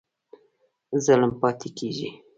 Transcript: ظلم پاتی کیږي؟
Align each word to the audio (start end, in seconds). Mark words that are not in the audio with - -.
ظلم 1.05 1.31
پاتی 1.41 1.69
کیږي؟ 1.77 2.09